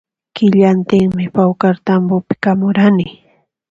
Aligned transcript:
Killantinmi 0.35 1.25
pawkartambopi 1.35 2.33
kamurani 2.43 3.07